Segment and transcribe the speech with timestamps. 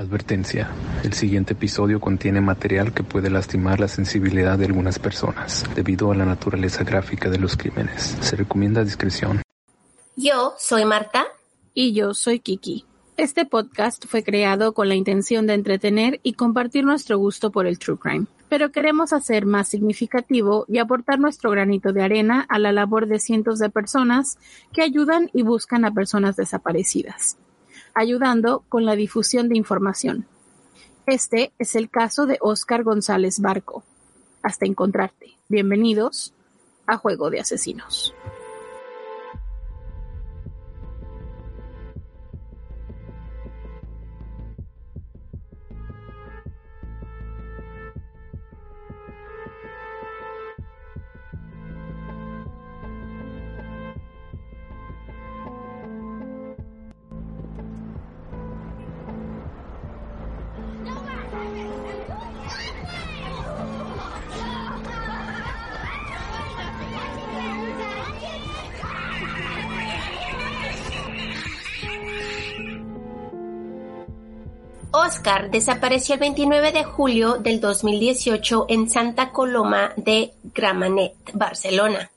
[0.00, 0.70] Advertencia.
[1.04, 6.14] El siguiente episodio contiene material que puede lastimar la sensibilidad de algunas personas debido a
[6.14, 8.16] la naturaleza gráfica de los crímenes.
[8.22, 9.42] Se recomienda discreción.
[10.16, 11.26] Yo soy Marta.
[11.74, 12.86] Y yo soy Kiki.
[13.18, 17.78] Este podcast fue creado con la intención de entretener y compartir nuestro gusto por el
[17.78, 22.72] true crime, pero queremos hacer más significativo y aportar nuestro granito de arena a la
[22.72, 24.38] labor de cientos de personas
[24.72, 27.36] que ayudan y buscan a personas desaparecidas
[27.94, 30.26] ayudando con la difusión de información.
[31.06, 33.82] Este es el caso de Oscar González Barco.
[34.42, 35.36] Hasta encontrarte.
[35.48, 36.32] Bienvenidos
[36.86, 38.14] a Juego de Asesinos.
[74.92, 82.10] Oscar desapareció el 29 de julio del 2018 en Santa Coloma de Gramenet, Barcelona.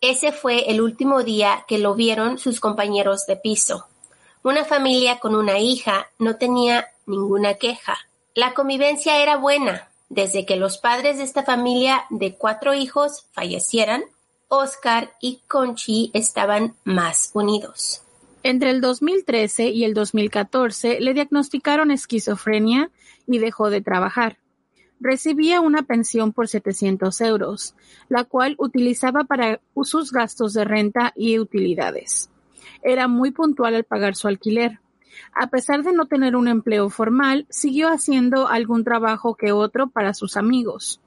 [0.00, 3.86] Ese fue el último día que lo vieron sus compañeros de piso.
[4.42, 7.98] Una familia con una hija no tenía ninguna queja.
[8.34, 9.90] La convivencia era buena.
[10.08, 14.04] Desde que los padres de esta familia de cuatro hijos fallecieran,
[14.48, 18.00] Oscar y Conchi estaban más unidos.
[18.42, 22.90] Entre el 2013 y el 2014 le diagnosticaron esquizofrenia
[23.26, 24.38] y dejó de trabajar.
[24.98, 27.74] Recibía una pensión por 700 euros,
[28.08, 32.30] la cual utilizaba para sus gastos de renta y utilidades.
[32.82, 34.80] Era muy puntual al pagar su alquiler.
[35.34, 40.14] A pesar de no tener un empleo formal, siguió haciendo algún trabajo que otro para
[40.14, 41.00] sus amigos.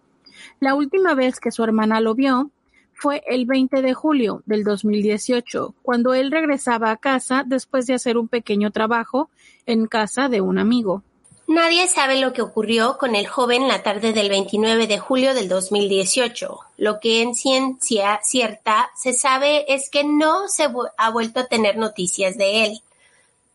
[0.60, 2.52] La última vez que su hermana lo vio,
[2.94, 8.18] fue el 20 de julio del 2018, cuando él regresaba a casa después de hacer
[8.18, 9.30] un pequeño trabajo
[9.66, 11.04] en casa de un amigo.
[11.48, 15.50] Nadie sabe lo que ocurrió con el joven la tarde del 29 de julio del
[15.50, 16.58] 2018.
[16.78, 21.76] Lo que en ciencia cierta se sabe es que no se ha vuelto a tener
[21.78, 22.82] noticias de él.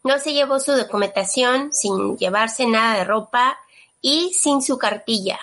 [0.04, 3.59] No se llevó su documentación sin llevarse nada de ropa
[4.03, 5.38] y sin su cartilla.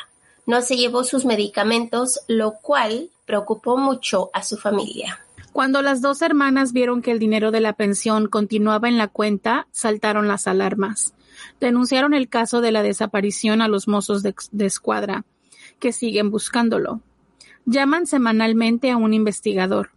[0.45, 5.19] No se llevó sus medicamentos, lo cual preocupó mucho a su familia.
[5.55, 9.67] Cuando las dos hermanas vieron que el dinero de la pensión continuaba en la cuenta,
[9.71, 11.13] saltaron las alarmas.
[11.59, 15.23] Denunciaron el caso de la desaparición a los mozos de, escuadra,
[15.79, 17.01] que siguen buscándolo.
[17.65, 19.91] Llaman semanalmente a un investigador.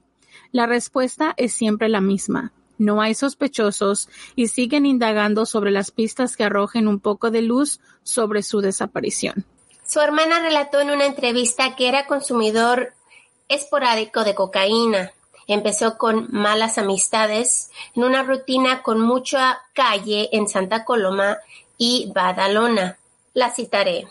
[0.53, 2.53] La respuesta es siempre la misma.
[2.79, 7.81] No hay sospechosos y siguen indagando sobre las pistas que arrojen un poco de luz
[8.05, 9.45] sobre su desaparición.
[9.85, 12.93] Su hermana relató en una entrevista que era consumidor
[13.49, 15.13] esporádico de cocaína.
[15.47, 21.39] Empezó con malas amistades, en una rutina con mucha calle en Santa Coloma
[21.79, 22.99] y Badalona.
[23.33, 24.07] La citaré.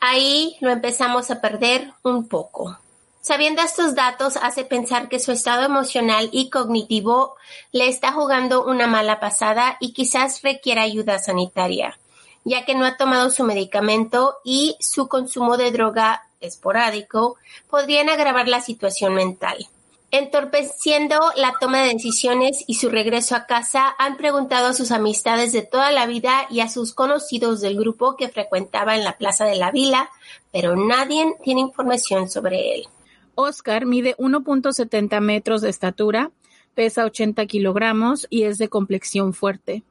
[0.00, 2.78] Ahí lo empezamos a perder un poco.
[3.26, 7.34] Sabiendo estos datos hace pensar que su estado emocional y cognitivo
[7.72, 11.98] le está jugando una mala pasada y quizás requiera ayuda sanitaria,
[12.44, 17.36] ya que no ha tomado su medicamento y su consumo de droga esporádico
[17.68, 19.68] podrían agravar la situación mental.
[20.12, 25.52] Entorpeciendo la toma de decisiones y su regreso a casa, han preguntado a sus amistades
[25.52, 29.44] de toda la vida y a sus conocidos del grupo que frecuentaba en la Plaza
[29.44, 30.08] de la Vila,
[30.52, 32.86] pero nadie tiene información sobre él.
[33.34, 36.30] Oscar mide 1.70 metros de estatura,
[36.74, 39.82] pesa 80 kilogramos y es de complexión fuerte.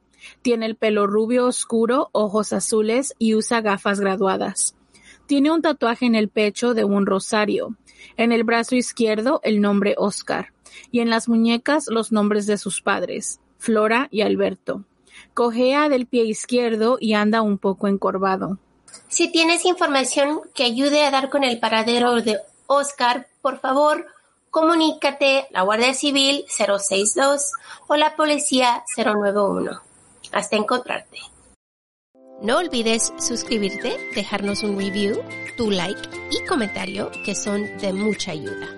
[0.42, 4.74] Tiene el pelo rubio oscuro, ojos azules y usa gafas graduadas.
[5.26, 7.76] Tiene un tatuaje en el pecho de un rosario,
[8.16, 10.52] en el brazo izquierdo el nombre Oscar
[10.90, 14.84] y en las muñecas los nombres de sus padres, Flora y Alberto.
[15.34, 18.58] Cojea del pie izquierdo y anda un poco encorvado.
[19.08, 24.06] Si tienes información que ayude a dar con el paradero de Oscar, por favor,
[24.50, 27.52] comunícate a la Guardia Civil 062
[27.88, 29.82] o la Policía 091.
[30.32, 31.18] Hasta encontrarte.
[32.42, 35.22] No olvides suscribirte, dejarnos un review,
[35.56, 38.68] tu like y comentario que son de mucha ayuda.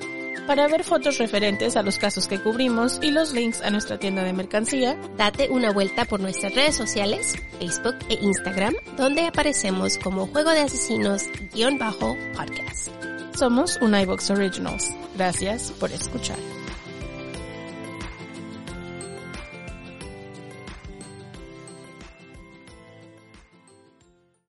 [0.47, 4.23] Para ver fotos referentes a los casos que cubrimos y los links a nuestra tienda
[4.23, 10.29] de mercancía, date una vuelta por nuestras redes sociales, Facebook e Instagram, donde aparecemos como
[10.29, 12.91] Juego de Asesinos-podcast.
[13.37, 14.95] Somos un iBox Originals.
[15.17, 16.39] Gracias por escuchar.